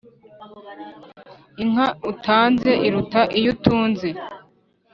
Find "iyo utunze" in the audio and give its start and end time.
3.39-4.09